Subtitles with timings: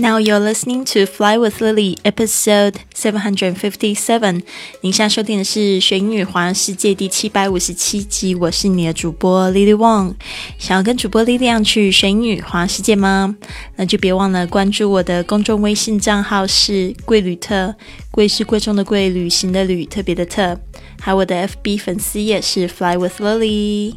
[0.00, 4.40] Now you're listening to Fly with Lily, episode seven hundred fifty-seven。
[4.80, 8.34] 您现在收听的是《学英语环游世界》第七百五十七集。
[8.34, 10.14] 我是你的主播 Lily Wong。
[10.58, 13.36] 想要跟主播 Lily 去学英语环游世界吗？
[13.76, 17.74] 那就别忘了关注我的公众微信账号是“贵旅特”，
[18.10, 20.58] 贵是贵重的贵，旅行的旅，特别的特。
[20.98, 23.92] 还有我的 FB 粉丝也是 Fly with Lily。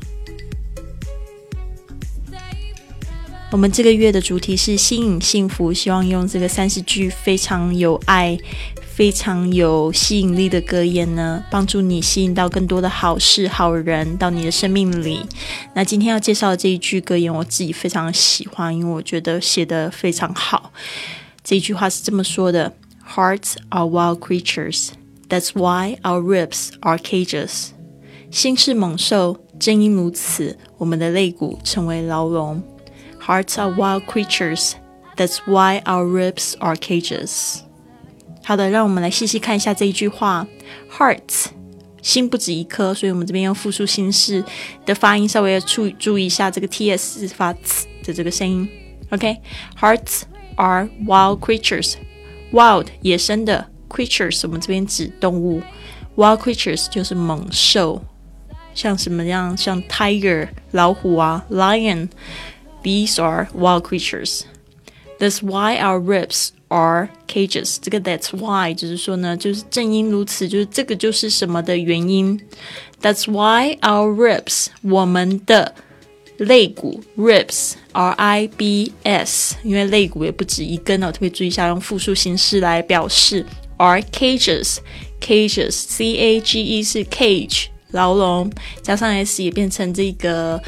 [3.53, 8.35] 我们这个月的主题是吸引幸福，希望用这个三十句非常有爱、
[8.81, 15.20] 非常有吸引力的格言呢，帮助你吸引到更多的好事、好人到你的生命里。
[15.75, 20.73] 那今天要介绍的这一句格言，我自己非常喜欢，因为我觉得写得非常好。
[21.44, 22.73] 这句话是这么说的
[23.08, 24.88] ：“Hearts are wild creatures,
[25.30, 27.67] that's why our ribs are cages。”
[28.31, 32.63] 心是猛兽，正因如此，我们的肋骨成为牢笼。
[33.26, 34.73] Hearts are wild creatures.
[35.16, 37.61] That's why our ribs are cages.
[38.44, 40.45] 好的，让我们来细细看一下这一句话。
[40.92, 41.45] Hearts，
[42.02, 44.44] 心不止一颗，所以我们这边用复数形式
[44.86, 48.70] 的发音稍微要注注意一下这个 ts 发 t 的这个声音。
[49.12, 50.23] OK，Hearts
[50.58, 51.94] are wild creatures.
[52.52, 55.62] Wild 野生的 creatures，我们这边指动物。
[56.17, 58.03] Wild creatures 就是猛兽，
[58.73, 59.56] 像什么样？
[59.56, 62.09] 像 tiger 老虎啊，lion。
[62.83, 64.42] These are wild creatures.
[65.19, 67.78] That's why our ribs are cages.
[67.83, 72.41] 这个 That's why 就是说呢，就是正因如此，就是这个就是什么的原因。
[73.03, 75.75] That's why our ribs 我们的
[76.36, 83.44] 肋骨 ribs R I B S，因为肋骨也不止一根哦，特别注意一下，用复数形式来表示。
[83.78, 84.78] Are cages
[85.20, 90.62] cages C A G E 是 cage 牢笼，加上 s 也变成这个。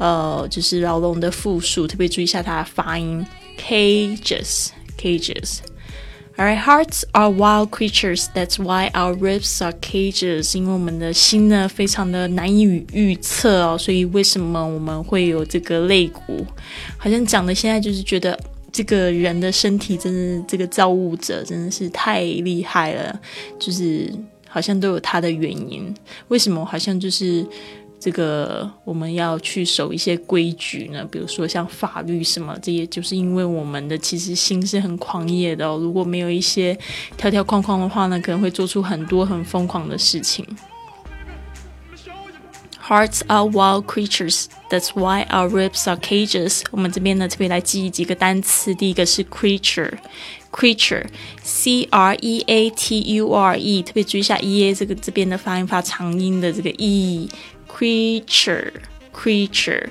[0.00, 3.22] 呃，就是牢笼的复数，特别注意一下它的发音
[3.58, 5.58] ，cages，cages。
[6.38, 8.24] All right，hearts are wild creatures.
[8.34, 10.56] That's why our ribs are cages.
[10.56, 12.62] 因为我们的心呢，非常的难以
[12.94, 16.46] 预测哦，所以为什么我们会有这个肋骨？
[16.96, 18.40] 好像讲的现在就是觉得
[18.72, 23.20] 这个人的身体，真的这个造物者真的是太厉害了，
[23.58, 24.10] 就是
[24.48, 25.94] 好像都有他的原因。
[26.28, 26.64] 为什么？
[26.64, 27.46] 好像就是。
[28.00, 35.66] 这个我们要去守一些规矩呢，比如说像法律什么，这也就是因为我们的其实心是很狂野的。
[35.76, 36.76] 如果没有一些
[37.18, 40.46] 条条框框的话呢，可能会做出很多很疯狂的事情。
[42.82, 46.62] Hearts are wild creatures, that's why our ribs are cages。
[46.72, 49.92] 我们这边呢特别来记忆几个单词，第一个是 creature
[50.52, 51.06] creature,
[51.42, 57.28] c r e a t u r e，特别注意一下 e a 这个这边的发音发长音的这个 e。
[57.80, 58.72] creature
[59.14, 59.88] creature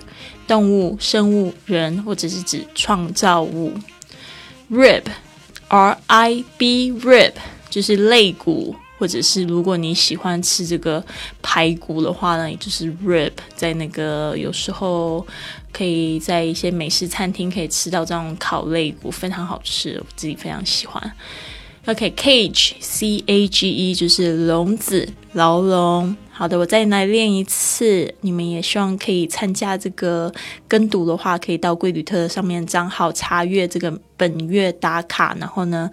[0.47, 3.73] 动物、生物、人，或者是指创造物。
[4.71, 5.03] rib
[5.67, 7.33] r i b rib
[7.69, 11.03] 就是肋骨，或者是如果你喜欢吃这个
[11.41, 15.25] 排骨的话呢，也就是 rib，在那个有时候
[15.71, 21.11] 可以在一些美食餐厅可以吃到这种烤肋骨，非常好吃，我自己非常喜欢。
[21.85, 26.15] OK，cage c a g e 就是笼子、牢笼。
[26.29, 28.13] 好的，我再来练一次。
[28.21, 30.31] 你们也希望可以参加这个
[30.67, 35.89] 跟读的话，可以到贵旅特上面账号查阅这个本月打卡，然后呢，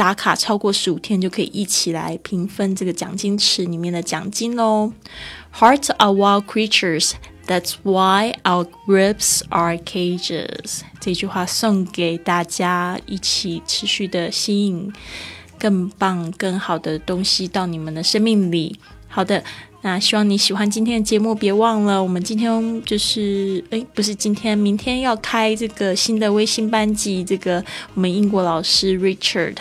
[0.00, 4.94] 打卡超过十五天就可以一起来平分这个奖金池里面的奖金喽。
[5.54, 7.12] Hearts are wild creatures,
[7.46, 10.80] that's why our ribs are cages。
[10.98, 14.90] 这句话送给大家，一起持续的吸引
[15.58, 18.78] 更棒、更好的东西到你们的生命里。
[19.06, 19.44] 好的，
[19.82, 21.34] 那希望你喜欢今天的节目。
[21.34, 27.22] 别忘了，我们今天就是诶，不是今天，明天要开这个新的微信班级。
[27.22, 27.62] 这个
[27.94, 29.56] 我们英国老师 Richard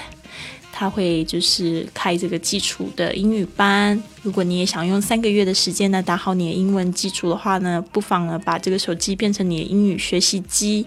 [0.80, 4.02] 他会就是开这个基础的英语班。
[4.22, 10.86] 如果你也想用三个月的时间呢打好你的英文基础的话呢，不妨呢把这个手机变成你的英语学习机。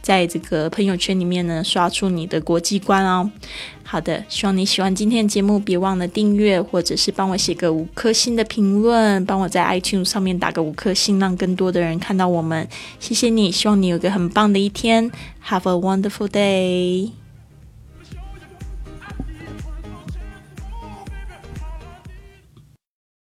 [0.00, 3.30] 在这个朋友圈里面呢，刷出你的国际观哦。
[3.82, 12.66] 好的，希望你喜欢今天的节目，别忘了订阅，或者是帮我写个五颗星的评论，帮我在 iTunes 上面打个五颗星，让更多的人看到我们。
[12.98, 15.10] 谢谢你，希望你有个很棒的一天。
[15.46, 17.27] Have a wonderful day。